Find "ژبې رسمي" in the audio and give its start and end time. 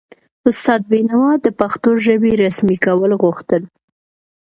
2.05-2.77